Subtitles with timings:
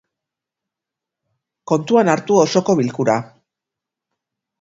[1.71, 3.19] Kontuan hartu osoko bilkura.